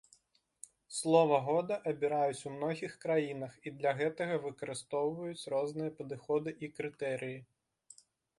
[0.99, 7.39] Слова года абіраюць у многіх краінах і для гэтага выкарыстоўваюць розныя падыходы і крытэрыі.